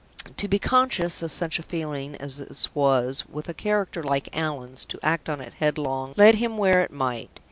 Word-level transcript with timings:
To 0.37 0.47
be 0.47 0.57
conscious 0.57 1.21
of 1.21 1.29
such 1.29 1.59
a 1.59 1.61
feeling 1.61 2.15
as 2.15 2.37
this 2.39 2.73
was, 2.73 3.23
with 3.29 3.47
a 3.47 3.53
character 3.53 4.01
like 4.01 4.35
Allan's, 4.35 4.83
to 4.85 4.97
act 5.03 5.29
on 5.29 5.39
it 5.41 5.53
headlong, 5.59 6.15
lead 6.17 6.33
him 6.33 6.57
where 6.57 6.81
it 6.83 6.89
might. 6.89 7.39